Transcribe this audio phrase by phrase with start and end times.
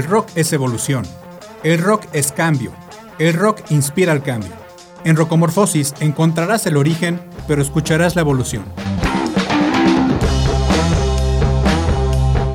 [0.00, 1.04] El rock es evolución.
[1.62, 2.72] El rock es cambio.
[3.18, 4.52] El rock inspira al cambio.
[5.04, 8.64] En Rocomorfosis encontrarás el origen, pero escucharás la evolución.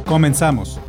[0.07, 0.79] Comenzamos.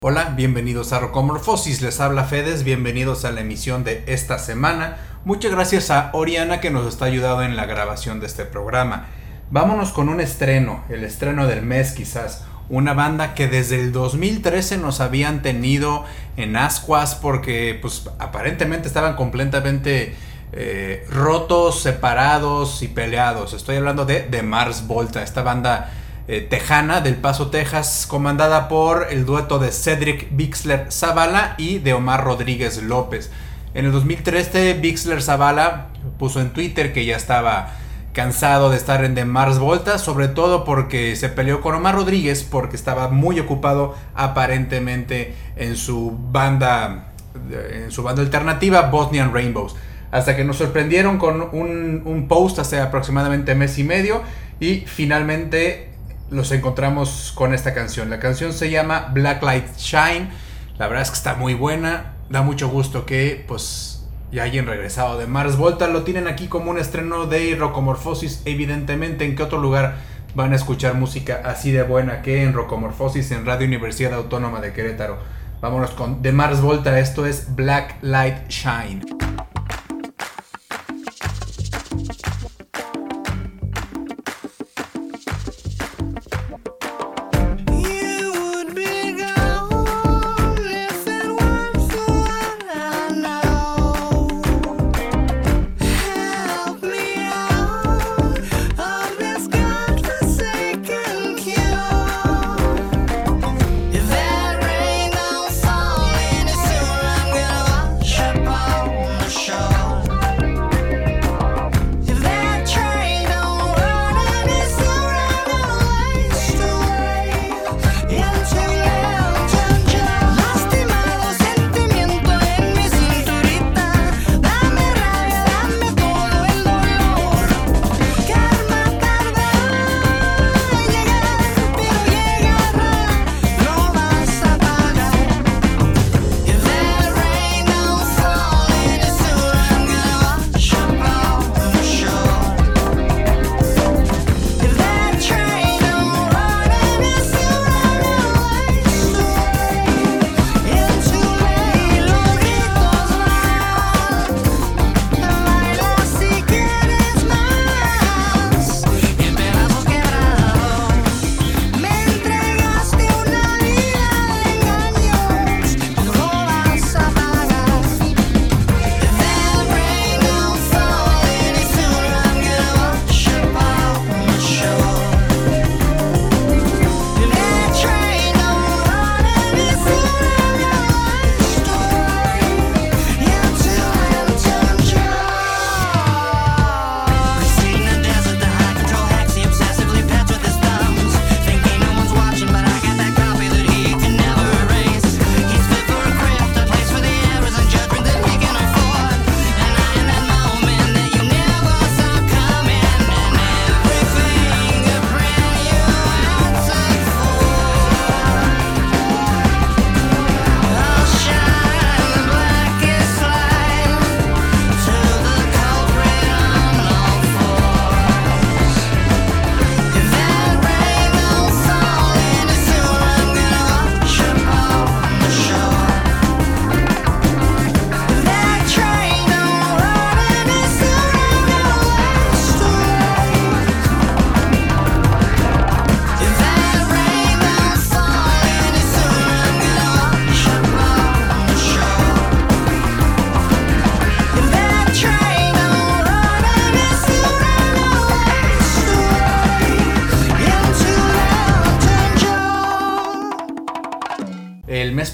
[0.00, 4.96] Hola, bienvenidos a Rocomorfosis, les habla Fedes, bienvenidos a la emisión de esta semana.
[5.24, 9.06] Muchas gracias a Oriana que nos está ayudando en la grabación de este programa.
[9.50, 12.44] Vámonos con un estreno, el estreno del mes quizás.
[12.68, 16.04] Una banda que desde el 2013 nos habían tenido
[16.36, 20.16] en ascuas porque pues aparentemente estaban completamente
[20.52, 23.52] eh, rotos, separados y peleados.
[23.52, 25.92] Estoy hablando de, de Mars Volta, esta banda
[26.26, 31.92] eh, tejana del Paso, Texas, comandada por el dueto de Cedric Bixler Zavala y de
[31.92, 33.30] Omar Rodríguez López.
[33.74, 35.86] En el 2013 Bixler Zavala
[36.18, 37.74] puso en Twitter que ya estaba
[38.16, 42.44] cansado de estar en The Mars Volta, sobre todo porque se peleó con Omar Rodríguez
[42.44, 47.12] porque estaba muy ocupado aparentemente en su banda
[47.50, 49.76] en su banda alternativa Bosnian Rainbows.
[50.12, 54.22] Hasta que nos sorprendieron con un, un post hace aproximadamente mes y medio
[54.60, 55.90] y finalmente
[56.30, 58.08] los encontramos con esta canción.
[58.08, 60.30] La canción se llama Black Light Shine.
[60.78, 62.14] La verdad es que está muy buena.
[62.30, 63.95] Da mucho gusto que pues
[64.36, 65.88] ya hayan regresado de Mars Volta.
[65.88, 68.42] Lo tienen aquí como un estreno de Rocomorfosis.
[68.44, 69.94] Evidentemente, ¿en qué otro lugar
[70.34, 74.74] van a escuchar música así de buena que en Rocomorfosis en Radio Universidad Autónoma de
[74.74, 75.16] Querétaro?
[75.62, 77.00] Vámonos con de Mars Volta.
[77.00, 79.15] Esto es Black Light Shine.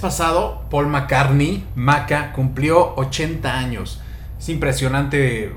[0.02, 4.00] Pasado, Paul McCartney, Maca, cumplió 80 años.
[4.38, 5.52] Es impresionante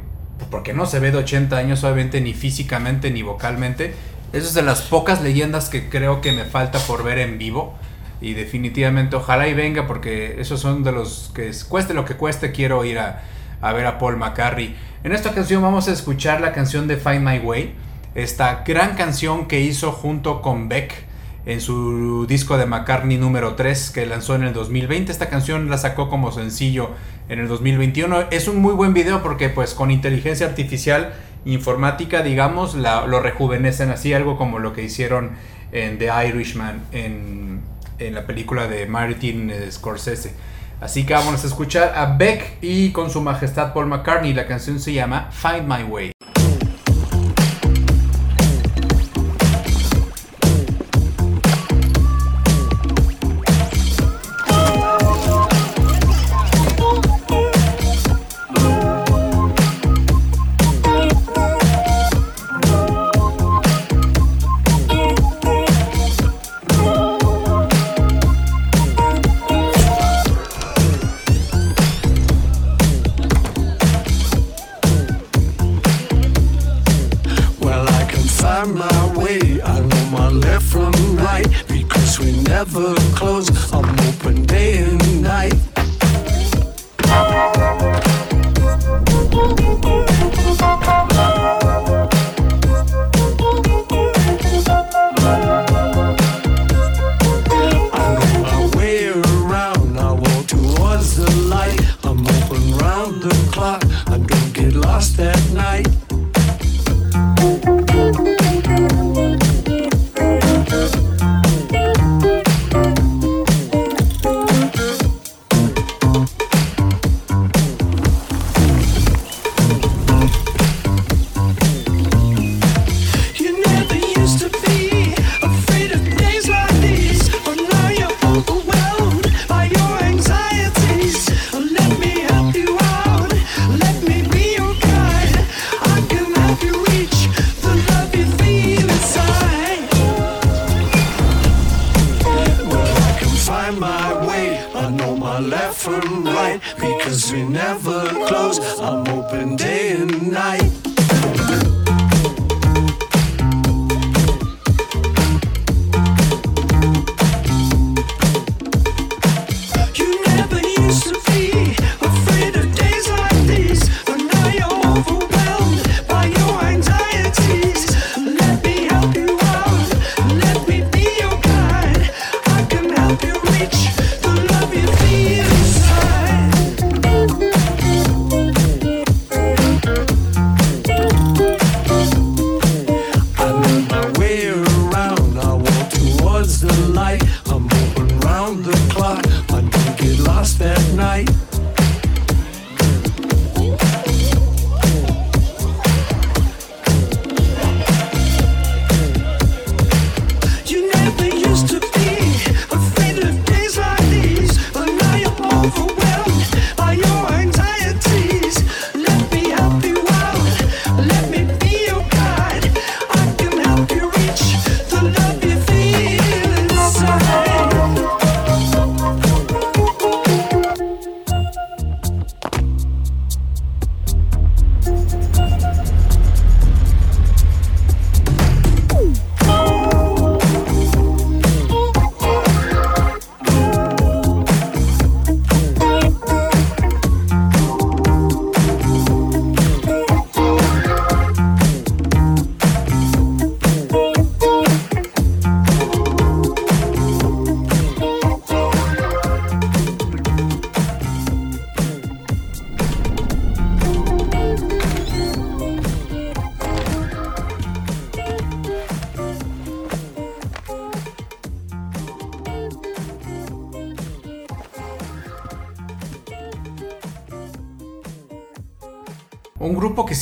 [0.50, 3.94] porque no se ve de 80 años, obviamente, ni físicamente ni vocalmente.
[4.31, 7.74] Esa es de las pocas leyendas que creo que me falta por ver en vivo.
[8.21, 12.53] Y definitivamente, ojalá y venga, porque esos son de los que cueste lo que cueste,
[12.53, 13.24] quiero ir a,
[13.59, 14.75] a ver a Paul McCartney.
[15.03, 17.75] En esta canción vamos a escuchar la canción de Find My Way.
[18.15, 21.06] esta gran canción que hizo junto con Beck
[21.45, 25.12] en su disco de McCartney número 3 que lanzó en el 2020.
[25.12, 26.92] Esta canción la sacó como sencillo
[27.30, 28.25] en el 2021.
[28.31, 31.13] Es un muy buen video porque pues con inteligencia artificial
[31.45, 35.31] informática, digamos, lo rejuvenecen así, algo como lo que hicieron
[35.71, 37.62] en The Irishman, en,
[38.00, 40.33] en la película de Martin Scorsese.
[40.81, 44.33] Así que vamos a escuchar a Beck y con su majestad Paul McCartney.
[44.33, 46.12] La canción se llama Find My Way.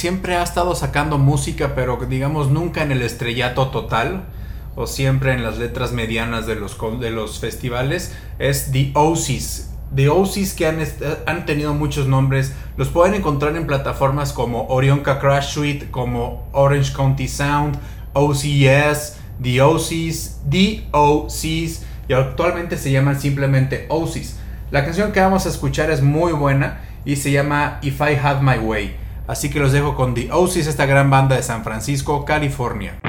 [0.04, 4.26] Siempre ha estado sacando música, pero digamos nunca en el estrellato total
[4.76, 9.72] o siempre en las letras medianas de los, de los festivales, es The Oasis.
[9.96, 10.80] The Oasis que han,
[11.26, 16.92] han tenido muchos nombres, los pueden encontrar en plataformas como Orionca Crash Suite, como Orange
[16.92, 17.80] County Sound,
[18.12, 24.36] OCS, The Oasis, The Oasis, y actualmente se llaman simplemente Oasis.
[24.70, 28.42] La canción que vamos a escuchar es muy buena y se llama If I Had
[28.42, 29.03] My Way.
[29.28, 33.00] Así que los dejo con The Oasis, esta gran banda de San Francisco, California.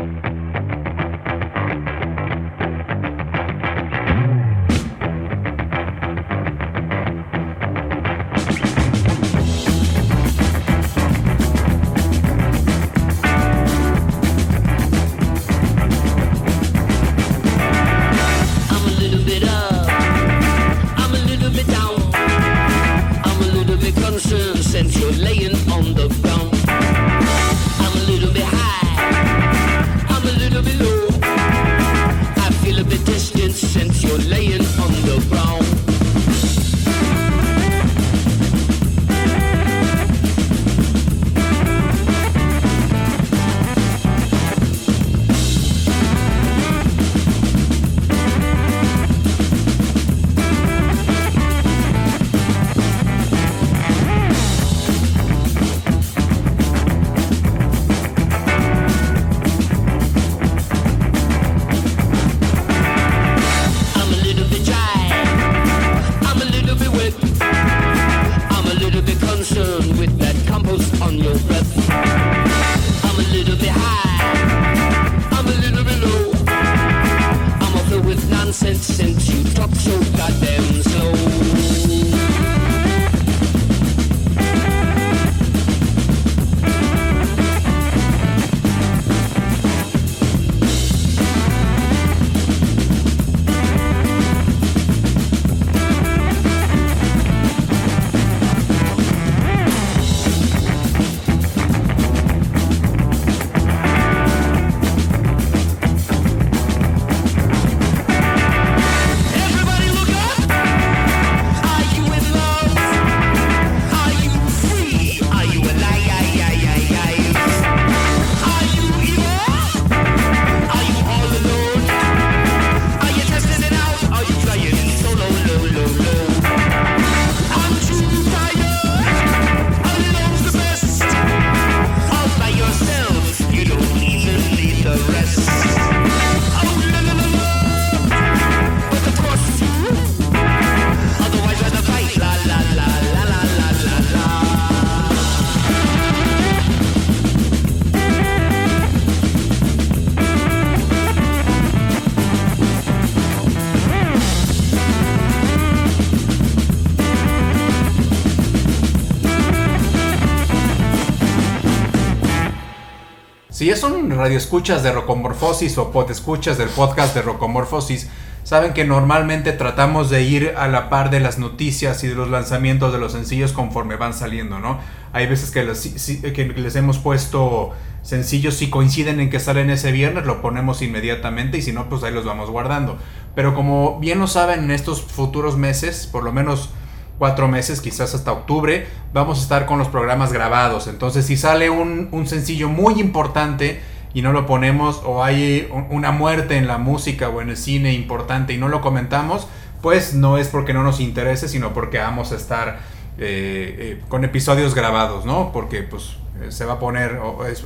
[164.16, 168.08] Radio escuchas de Rocomorfosis o pod escuchas del podcast de Rocomorfosis,
[168.42, 172.30] saben que normalmente tratamos de ir a la par de las noticias y de los
[172.30, 174.78] lanzamientos de los sencillos conforme van saliendo, ¿no?
[175.12, 180.26] Hay veces que, que les hemos puesto sencillos si coinciden en que salen ese viernes,
[180.26, 182.98] lo ponemos inmediatamente y si no, pues ahí los vamos guardando.
[183.34, 186.70] Pero como bien lo saben, en estos futuros meses, por lo menos
[187.18, 190.86] cuatro meses, quizás hasta octubre, vamos a estar con los programas grabados.
[190.86, 193.80] Entonces, si sale un, sencillo muy importante
[194.14, 197.92] y no lo ponemos, o hay una muerte en la música o en el cine
[197.92, 199.48] importante y no lo comentamos,
[199.82, 202.78] pues no es porque no nos interese, sino porque vamos a estar
[203.18, 205.52] eh, eh, con episodios grabados, ¿no?
[205.52, 207.18] Porque pues eh, se va a poner,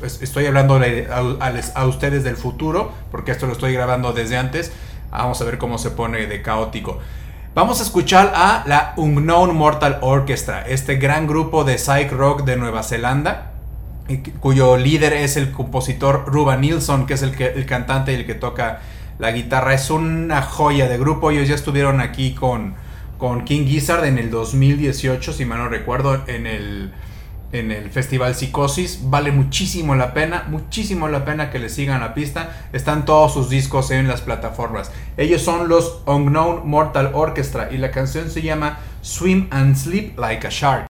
[0.02, 4.72] estoy hablando a, a, ustedes del futuro, porque esto lo estoy grabando desde antes,
[5.10, 6.98] vamos a ver cómo se pone de caótico.
[7.54, 12.56] Vamos a escuchar a la Unknown Mortal Orchestra, este gran grupo de psych rock de
[12.56, 13.47] Nueva Zelanda,
[14.40, 18.26] cuyo líder es el compositor Ruba Nilsson, que es el, que, el cantante y el
[18.26, 18.80] que toca
[19.18, 19.74] la guitarra.
[19.74, 22.74] Es una joya de grupo, ellos ya estuvieron aquí con,
[23.18, 26.92] con King Gizzard en el 2018, si mal no recuerdo, en el
[27.52, 29.00] en el Festival Psicosis.
[29.04, 32.68] Vale muchísimo la pena, muchísimo la pena que le sigan la pista.
[32.72, 34.90] Están todos sus discos en las plataformas.
[35.16, 40.46] Ellos son los Unknown Mortal Orchestra y la canción se llama Swim and Sleep Like
[40.46, 40.87] a Shark.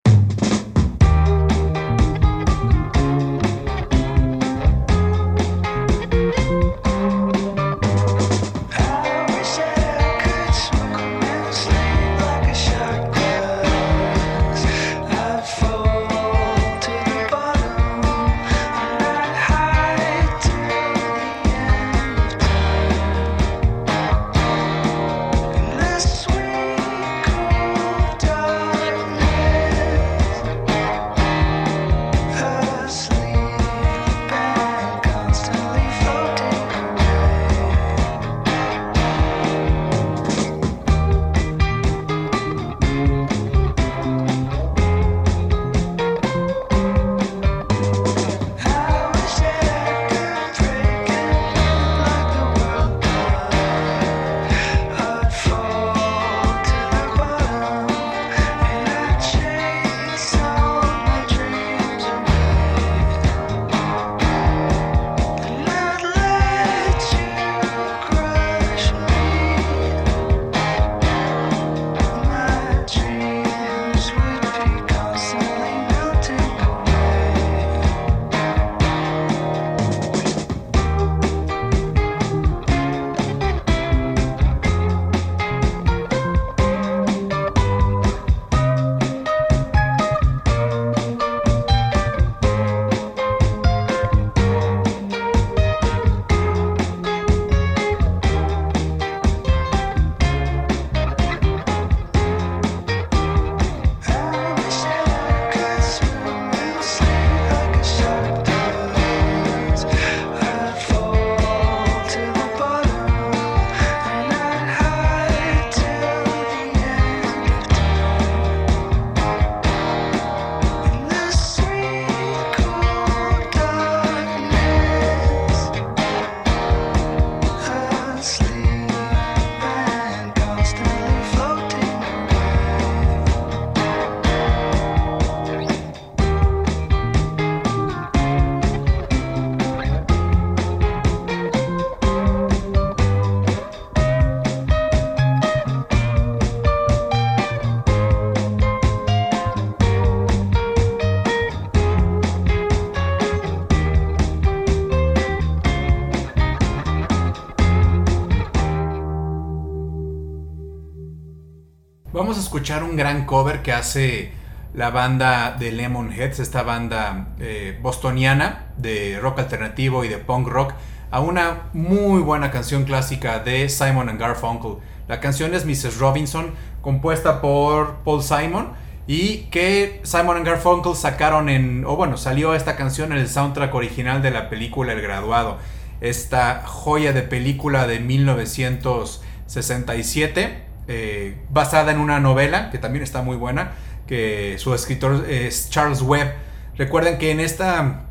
[162.97, 164.33] Gran cover que hace
[164.75, 170.75] la banda de Lemonheads, esta banda eh, bostoniana de rock alternativo y de punk rock,
[171.11, 174.79] a una muy buena canción clásica de Simon and Garfunkel.
[175.07, 175.99] La canción es Mrs.
[175.99, 178.73] Robinson, compuesta por Paul Simon
[179.07, 183.73] y que Simon and Garfunkel sacaron en, o bueno, salió esta canción en el soundtrack
[183.75, 185.59] original de la película El Graduado,
[186.01, 193.37] esta joya de película de 1967 eh, basada en una novela que también está muy
[193.37, 193.73] buena,
[194.07, 196.35] que su escritor es Charles Webb.
[196.77, 198.03] Recuerden que en esta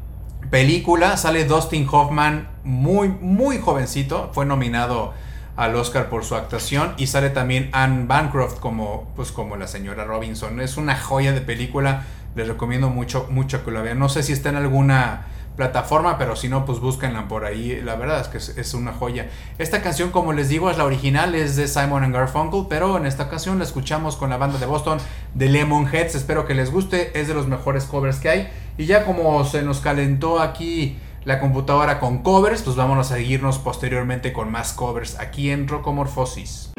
[0.49, 5.13] película sale Dustin Hoffman muy, muy jovencito, fue nominado
[5.55, 10.05] al Oscar por su actuación y sale también Anne Bancroft como, pues, como la señora
[10.05, 10.59] Robinson.
[10.61, 12.03] Es una joya de película,
[12.35, 13.99] les recomiendo mucho, mucho que la vean.
[13.99, 17.81] No sé si está en alguna plataforma, pero si no, pues búsquenla por ahí.
[17.81, 19.29] La verdad es que es, una joya.
[19.57, 23.23] Esta canción, como les digo, es la original, es de Simon Garfunkel, pero en esta
[23.23, 24.99] ocasión la escuchamos con la banda de Boston
[25.33, 26.15] de Lemonheads.
[26.15, 28.49] Espero que les guste, es de los mejores covers que hay.
[28.77, 33.59] Y ya como se nos calentó aquí la computadora con covers, pues vámonos a seguirnos
[33.59, 36.71] posteriormente con más covers aquí en Rocomorfosis.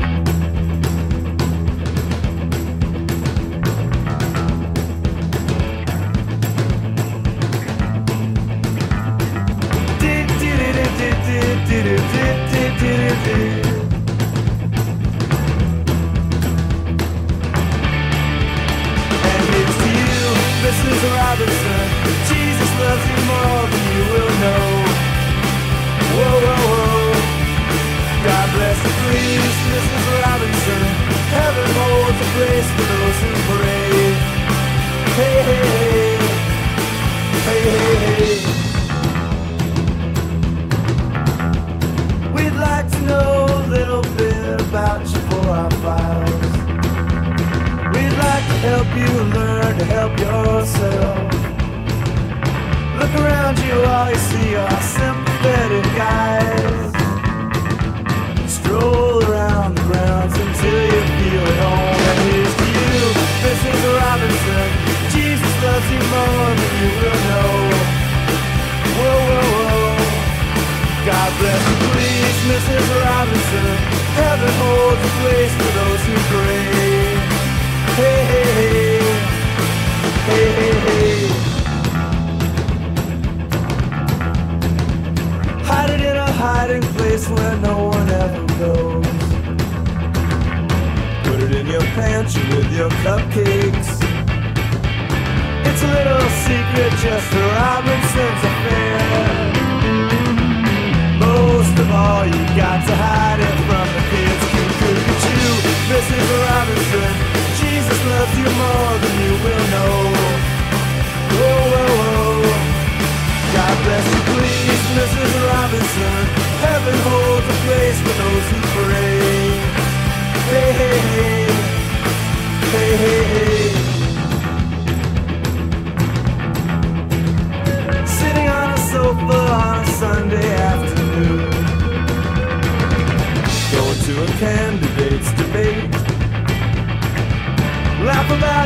[102.27, 103.14] you got to have.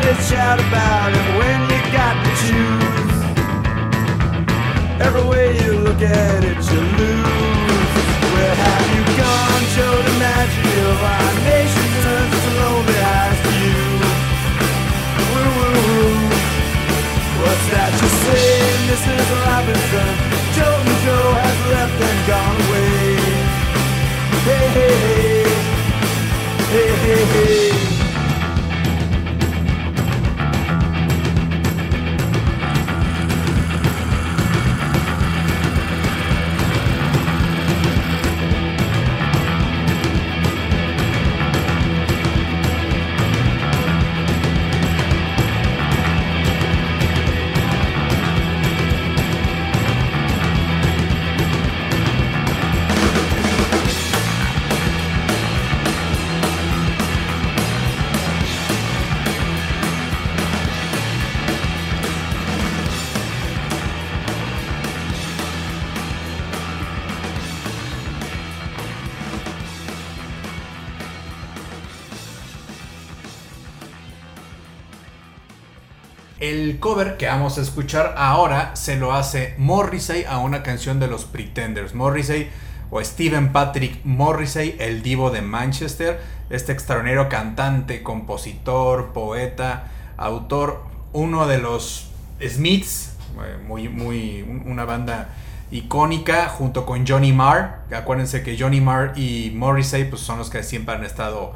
[0.00, 3.18] try to shout about it when you got to choose.
[5.00, 7.92] Every way you look at it, you lose.
[8.34, 9.62] Where have you gone?
[9.74, 13.80] Show the magic of our nation turns to lonely eyes to you.
[15.30, 16.14] Woo woo woo.
[17.42, 18.50] What's that you say,
[18.90, 19.26] Mrs.
[19.42, 20.12] Robinson?
[20.54, 23.16] Joe and Joe has left and gone away.
[24.46, 25.46] Hey hey hey.
[26.72, 27.57] Hey hey hey.
[76.48, 81.06] El cover que vamos a escuchar ahora se lo hace Morrissey a una canción de
[81.06, 81.94] los Pretenders.
[81.94, 82.48] Morrissey
[82.90, 91.46] o Stephen Patrick Morrissey, el divo de Manchester, este extraordinario cantante, compositor, poeta, autor, uno
[91.46, 93.12] de los Smiths,
[93.44, 95.28] eh, muy, muy, una banda
[95.70, 97.82] icónica junto con Johnny Marr.
[97.94, 101.52] Acuérdense que Johnny Marr y Morrissey pues, son los que siempre han estado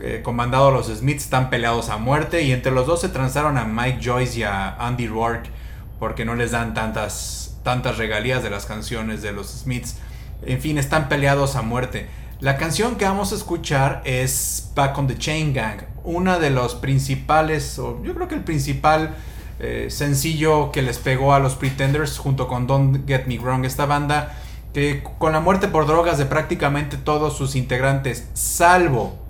[0.00, 3.64] eh, comandado los Smiths están peleados a muerte y entre los dos se transaron a
[3.64, 5.50] Mike Joyce y a Andy Rourke
[5.98, 9.96] porque no les dan tantas, tantas regalías de las canciones de los Smiths.
[10.42, 12.08] En fin, están peleados a muerte.
[12.40, 16.74] La canción que vamos a escuchar es Back on the Chain Gang, una de los
[16.74, 19.14] principales, o yo creo que el principal
[19.58, 23.86] eh, sencillo que les pegó a los Pretenders junto con Don't Get Me Wrong, esta
[23.86, 24.36] banda
[24.74, 29.25] que con la muerte por drogas de prácticamente todos sus integrantes, salvo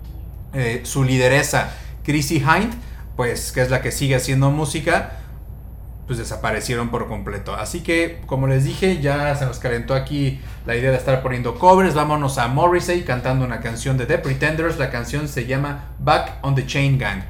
[0.52, 2.74] eh, su lideresa Chrissy Hind,
[3.16, 5.18] pues que es la que sigue haciendo música,
[6.06, 7.54] pues desaparecieron por completo.
[7.54, 11.59] Así que, como les dije, ya se nos calentó aquí la idea de estar poniendo
[11.59, 11.94] covers.
[11.94, 14.78] Vámonos a Morrissey cantando una canción de The Pretenders.
[14.78, 17.22] La canción se llama Back on the Chain Gang.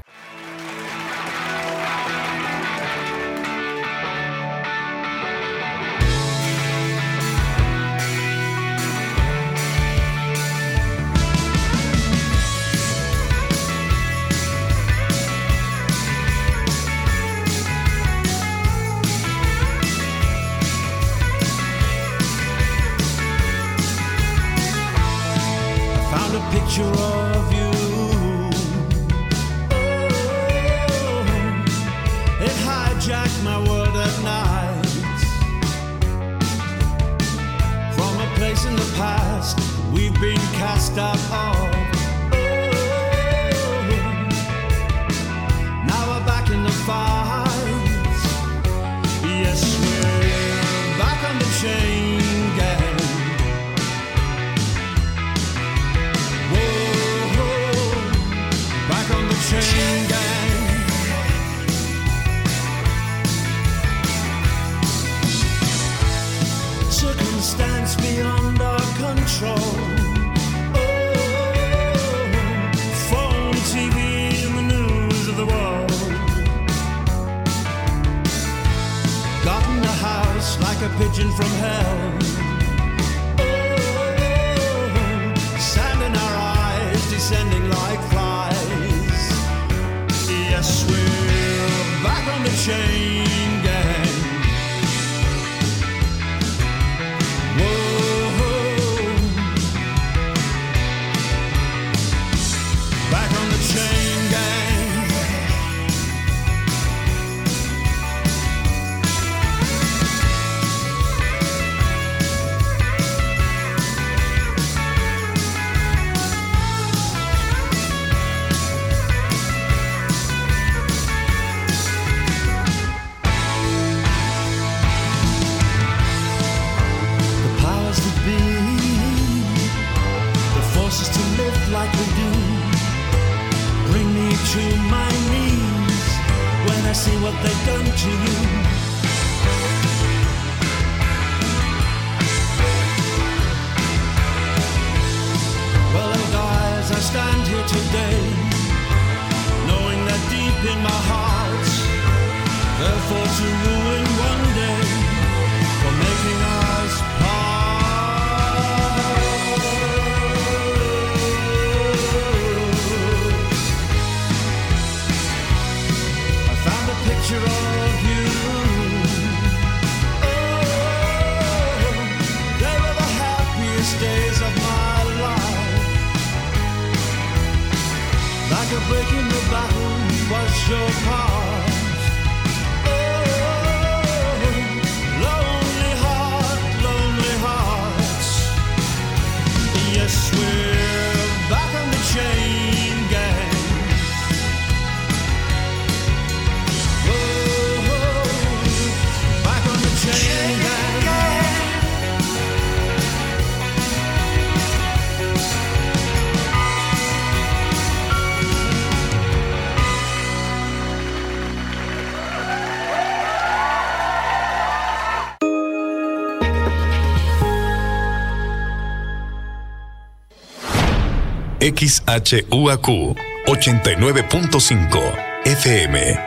[221.71, 225.13] XHUAQ 89.5
[225.45, 226.19] FM.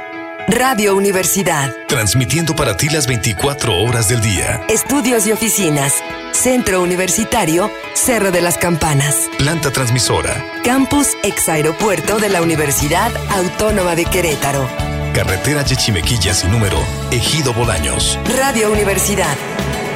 [0.49, 1.75] Radio Universidad.
[1.87, 4.63] Transmitiendo para ti las 24 horas del día.
[4.69, 6.03] Estudios y oficinas.
[6.33, 9.31] Centro Universitario, Cerro de las Campanas.
[9.39, 10.45] Planta transmisora.
[10.65, 14.69] Campus ex aeropuerto de la Universidad Autónoma de Querétaro.
[15.15, 16.79] Carretera Yechimequilla sin número,
[17.11, 18.19] Ejido Bolaños.
[18.37, 19.37] Radio Universidad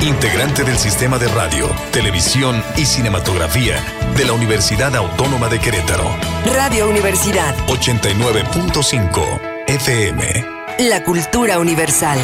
[0.04, 3.82] integrante del sistema de radio, televisión y cinematografía
[4.16, 6.04] de la Universidad Autónoma de Querétaro.
[6.44, 10.44] Radio Universidad 89.5 FM.
[10.90, 12.18] La cultura universal.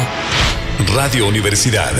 [0.93, 1.91] Radio Universidad.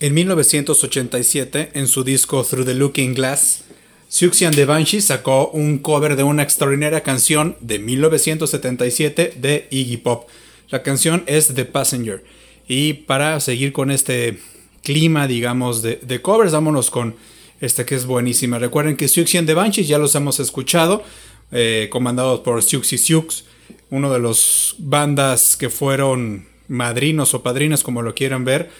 [0.00, 3.64] En 1987, en su disco Through the Looking Glass,
[4.08, 9.98] Siouxsie and the Banshee sacó un cover de una extraordinaria canción de 1977 de Iggy
[9.98, 10.30] Pop.
[10.70, 12.24] La canción es The Passenger
[12.68, 14.38] y para seguir con este
[14.82, 17.16] clima, digamos, de, covers, vámonos con
[17.60, 18.58] esta que es buenísima.
[18.58, 21.02] Recuerden que Siouxsie and the Banshees ya los hemos escuchado,
[21.52, 23.44] eh, comandados por Siouxsie Sioux,
[23.90, 28.70] uno de los bandas que fueron madrinos o padrinas, como lo quieran ver,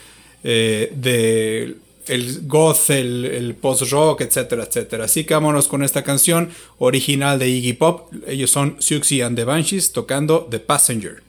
[0.43, 5.05] eh, de el goth, el, el post-rock, etcétera, etcétera.
[5.05, 8.13] Así que vámonos con esta canción original de Iggy Pop.
[8.27, 11.24] Ellos son Siouxsie and the Banshees tocando The Passenger.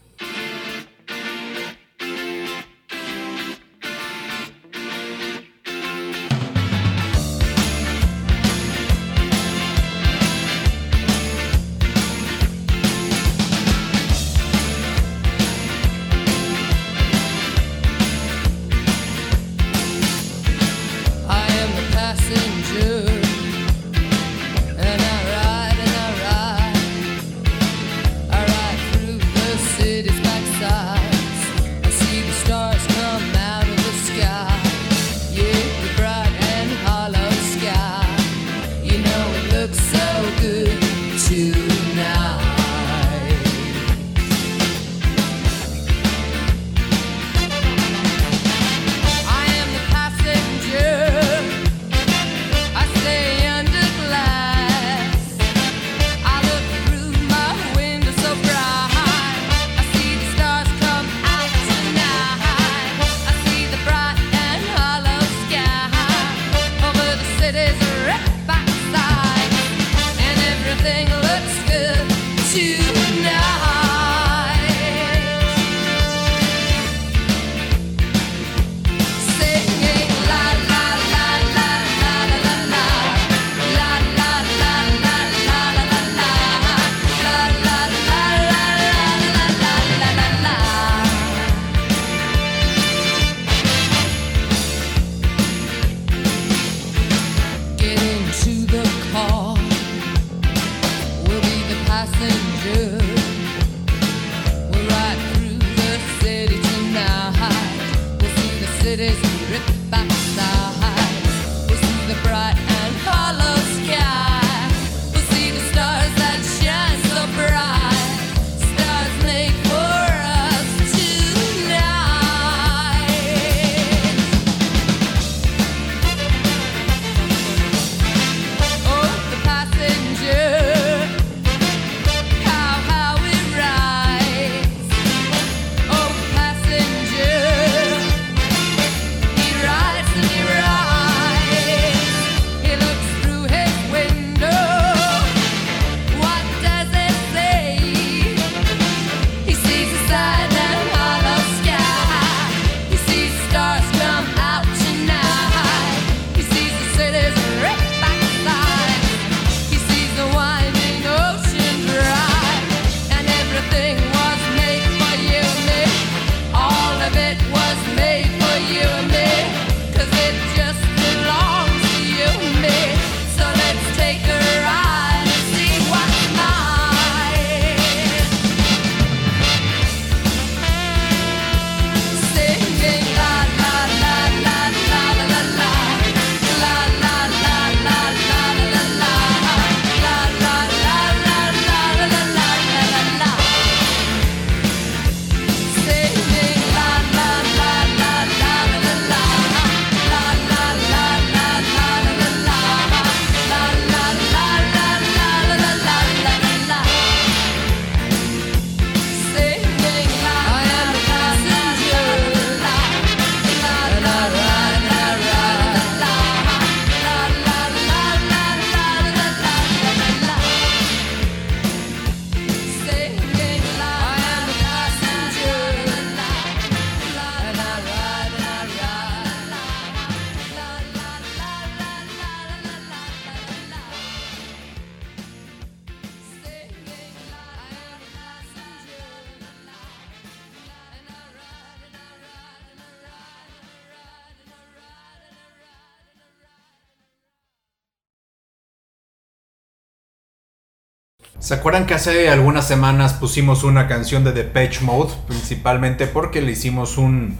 [251.56, 255.14] ¿Se acuerdan que hace algunas semanas pusimos una canción de Depeche Mode?
[255.26, 257.38] Principalmente porque le hicimos un,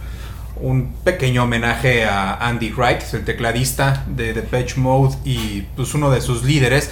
[1.04, 6.44] pequeño homenaje a Andy Wright, el tecladista de Depeche Mode y pues uno de sus
[6.44, 6.88] líderes.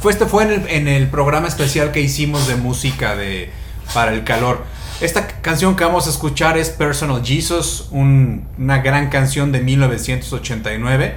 [0.00, 0.42] Fue, este fue
[0.76, 3.52] en el, programa especial que hicimos de música de,
[3.94, 4.64] para el calor.
[5.00, 11.14] Esta canción que vamos a escuchar es Personal Jesus, una gran canción de 1989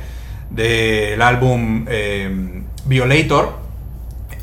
[0.51, 3.62] del álbum eh, Violator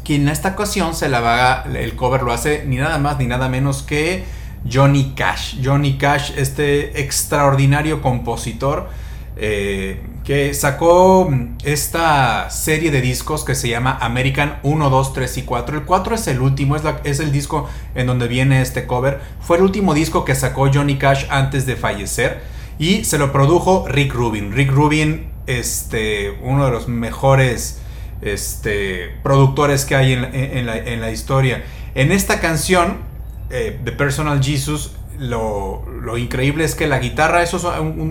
[0.05, 3.27] quien en esta ocasión se la va, el cover lo hace ni nada más ni
[3.27, 4.25] nada menos que
[4.71, 5.57] Johnny Cash.
[5.65, 8.89] Johnny Cash, este extraordinario compositor
[9.37, 11.33] eh, que sacó
[11.65, 15.79] esta serie de discos que se llama American 1, 2, 3 y 4.
[15.79, 19.21] El 4 es el último, es, es el disco en donde viene este cover.
[19.41, 22.43] Fue el último disco que sacó Johnny Cash antes de fallecer
[22.79, 24.53] y se lo produjo Rick Rubin.
[24.53, 27.81] Rick Rubin, este, uno de los mejores
[28.23, 31.65] este, productores que hay en la, historia.
[31.95, 32.99] En esta canción,
[33.51, 35.85] eh, The Personal Jesus, lo,
[36.17, 37.65] increíble es que la guitarra, eso es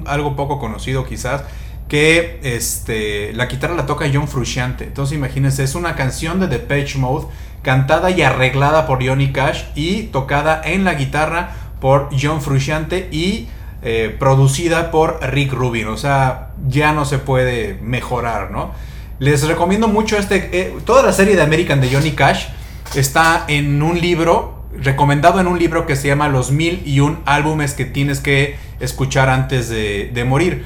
[0.07, 1.43] algo poco conocido quizás,
[1.87, 4.85] que este, la guitarra la toca John Frusciante.
[4.85, 7.27] Entonces imagínense, es una canción de The Page Mode
[7.63, 13.49] cantada y arreglada por Johnny Cash y tocada en la guitarra por John Frusciante y
[13.81, 15.87] eh, producida por Rick Rubin.
[15.87, 18.71] O sea, ya no se puede mejorar, ¿no?
[19.19, 20.49] Les recomiendo mucho este.
[20.53, 22.47] Eh, toda la serie de American de Johnny Cash
[22.95, 24.63] está en un libro.
[24.81, 28.55] Recomendado en un libro que se llama Los mil y un álbumes que tienes que
[28.79, 30.63] escuchar antes de, morir.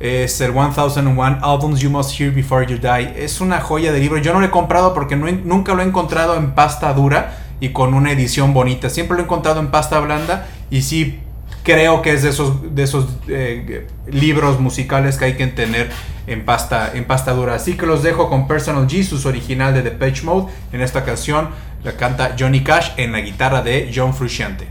[0.00, 3.24] Es el 1001 Albums You Must Hear Before You Die.
[3.24, 4.18] Es una joya de libro.
[4.18, 7.94] Yo no lo he comprado porque nunca lo he encontrado en pasta dura y con
[7.94, 8.90] una edición bonita.
[8.90, 11.20] Siempre lo he encontrado en pasta blanda y sí
[11.64, 15.90] creo que es de esos, de esos eh, libros musicales que hay que tener
[16.26, 17.54] en pasta, en pasta dura.
[17.54, 20.52] Así que los dejo con Personal Jesus original de The Page Mode.
[20.72, 21.48] En esta canción
[21.82, 24.68] la canta Johnny Cash en la guitarra de John Frusciante.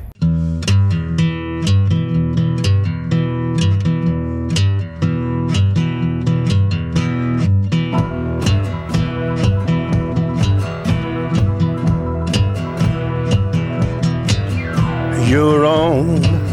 [15.27, 16.52] Your own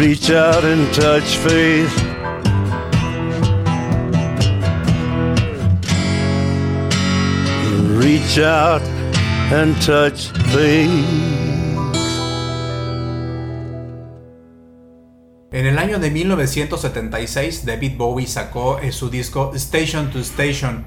[0.00, 1.94] Reach out and touch faith.
[8.02, 8.80] Reach out
[9.52, 10.90] and touch faith.
[15.52, 20.86] En el año de 1976, David Bowie sacó su disco Station to Station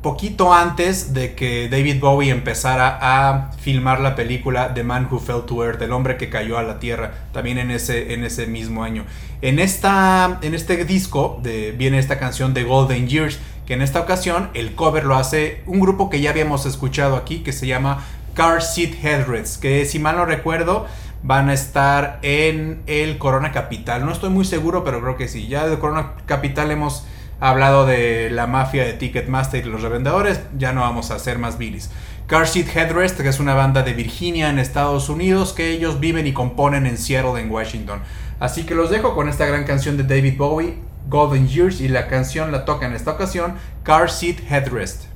[0.00, 5.42] poquito antes de que David Bowie empezara a filmar la película The Man Who Fell
[5.46, 8.82] to Earth, el hombre que cayó a la tierra, también en ese, en ese mismo
[8.82, 9.04] año.
[9.40, 14.50] En, esta, en este disco viene esta canción de Golden Years, que en esta ocasión
[14.54, 18.04] el cover lo hace un grupo que ya habíamos escuchado aquí, que se llama
[18.34, 20.86] Car Seat Headrests, que si mal no recuerdo
[21.22, 24.04] van a estar en el Corona Capital.
[24.04, 25.46] No estoy muy seguro, pero creo que sí.
[25.46, 27.06] Ya de Corona Capital hemos
[27.42, 30.40] hablado de la mafia de Ticketmaster y los revendedores.
[30.56, 31.90] Ya no vamos a hacer más bilis.
[32.28, 36.28] Car Seat Headrest, que es una banda de Virginia en Estados Unidos, que ellos viven
[36.28, 38.00] y componen en Seattle, en Washington.
[38.38, 40.78] Así que los dejo con esta gran canción de David Bowie,
[41.08, 45.11] Golden Years, y la canción la toca en esta ocasión Car Seat Headrest.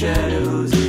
[0.00, 0.79] shadows.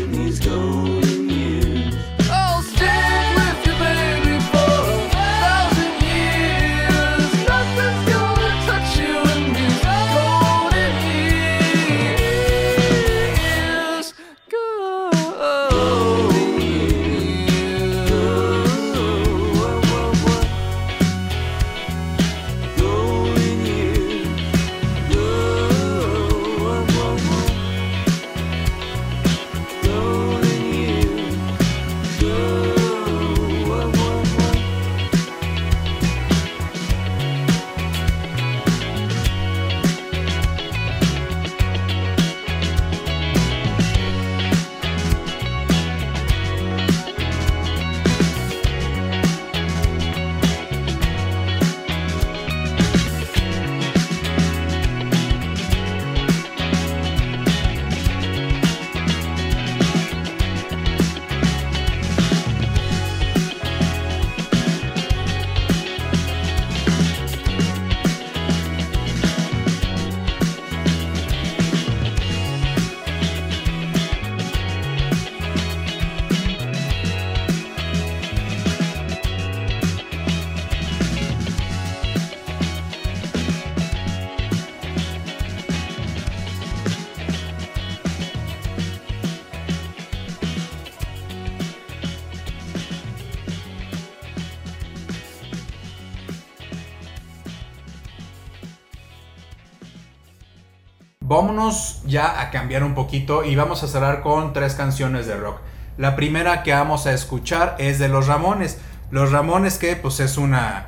[101.31, 105.59] Vámonos ya a cambiar un poquito y vamos a cerrar con tres canciones de rock.
[105.97, 108.79] La primera que vamos a escuchar es de Los Ramones.
[109.11, 110.87] Los Ramones que pues es una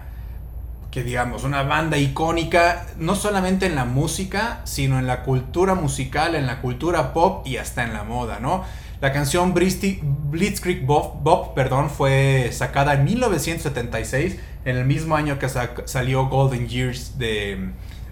[0.92, 6.36] que digamos, una banda icónica, no solamente en la música, sino en la cultura musical,
[6.36, 8.64] en la cultura pop y hasta en la moda, ¿no?
[9.02, 16.28] La canción Blitzkrieg Bob, perdón, fue sacada en 1976, en el mismo año que salió
[16.28, 17.72] Golden Years de,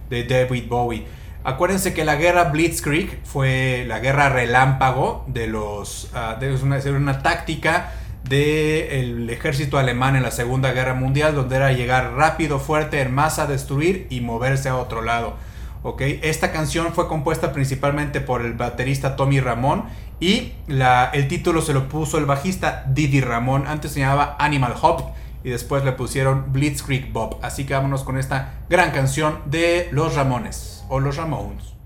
[0.10, 1.06] David Bowie.
[1.44, 6.12] Acuérdense que la guerra Blitzkrieg fue la guerra relámpago de los...
[6.14, 12.14] Uh, una, una táctica del ejército alemán en la Segunda Guerra Mundial, donde era llegar
[12.14, 15.36] rápido, fuerte, en masa, destruir y moverse a otro lado.
[15.84, 16.20] ¿okay?
[16.24, 19.86] Esta canción fue compuesta principalmente por el baterista Tommy Ramón
[20.20, 23.66] y la, el título se lo puso el bajista Didi Ramón.
[23.68, 25.12] Antes se llamaba Animal Hop
[25.44, 27.38] y después le pusieron Blitzkrieg Bob.
[27.42, 31.81] Así que vámonos con esta gran canción de Los Ramones o Los Ramones.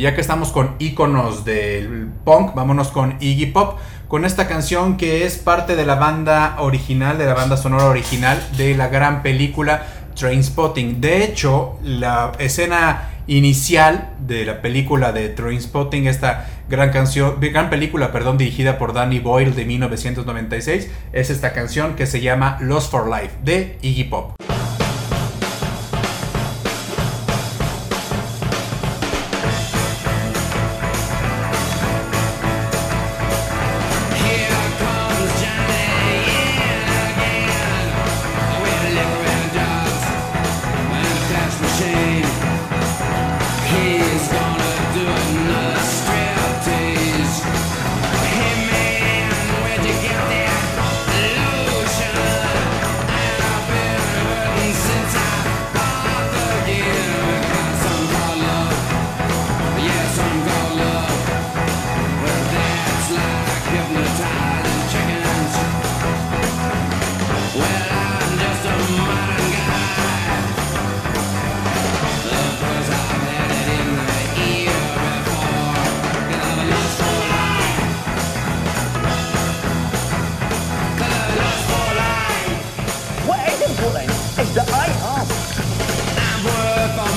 [0.00, 3.78] Ya que estamos con iconos del punk, vámonos con Iggy Pop,
[4.08, 8.42] con esta canción que es parte de la banda original, de la banda sonora original
[8.56, 11.02] de la gran película Trainspotting.
[11.02, 18.10] De hecho, la escena inicial de la película de Trainspotting, esta gran canción, gran película,
[18.10, 23.06] perdón, dirigida por Danny Boyle de 1996, es esta canción que se llama Lost for
[23.06, 24.59] Life de Iggy Pop.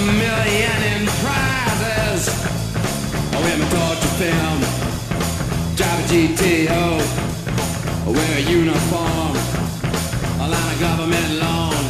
[0.05, 2.21] million in prizes.
[3.33, 4.59] I wear my torture film.
[5.75, 6.85] Drive a GTO.
[8.05, 9.33] I Wear a uniform.
[10.43, 11.83] A line of government loan.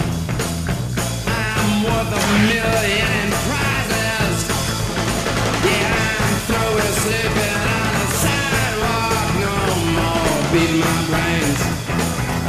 [1.25, 4.37] I'm worth a million in prizes.
[5.65, 5.89] Yeah,
[6.21, 9.27] I'm through with sleeping on the sidewalk.
[9.41, 9.55] No
[9.97, 11.59] more beating my brains.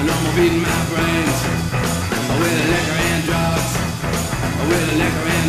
[0.08, 1.36] No more beating my brains.
[2.38, 3.72] With liquor and drugs.
[4.68, 5.43] With liquor and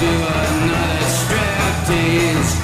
[0.00, 2.59] do another striptease.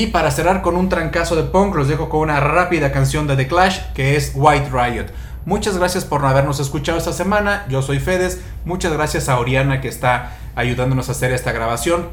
[0.00, 3.36] Y para cerrar con un trancazo de punk, los dejo con una rápida canción de
[3.36, 5.08] The Clash que es White Riot.
[5.44, 7.66] Muchas gracias por habernos escuchado esta semana.
[7.68, 8.40] Yo soy Fedes.
[8.64, 12.08] Muchas gracias a Oriana que está ayudándonos a hacer esta grabación.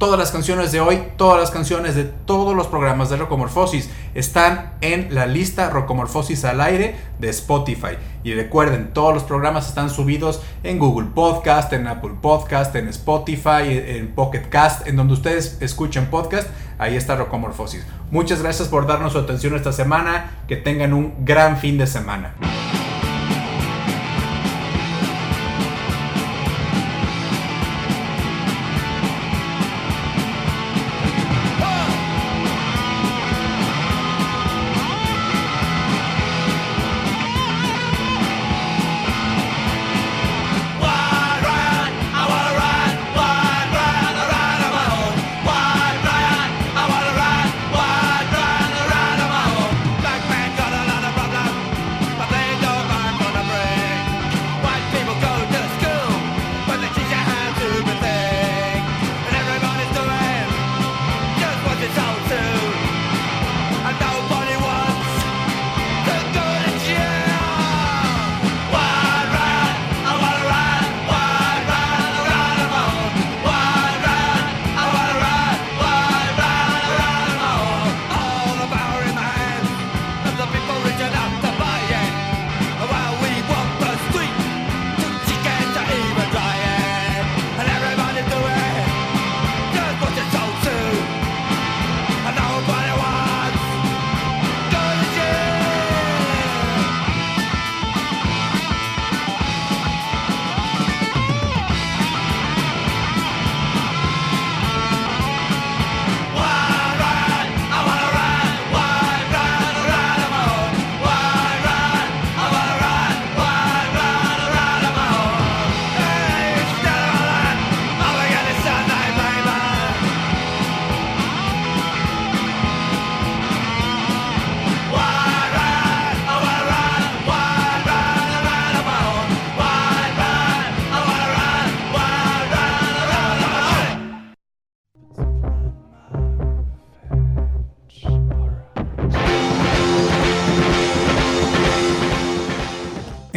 [0.00, 4.72] Todas las canciones de hoy, todas las canciones de todos los programas de Rocomorfosis están
[4.80, 7.98] en la lista Rocomorfosis al aire de Spotify.
[8.24, 13.64] Y recuerden, todos los programas están subidos en Google Podcast, en Apple Podcast, en Spotify,
[13.66, 16.48] en Pocket Cast, en donde ustedes escuchen podcast.
[16.78, 17.84] Ahí está Rocomorfosis.
[18.10, 20.30] Muchas gracias por darnos su atención esta semana.
[20.48, 22.36] Que tengan un gran fin de semana.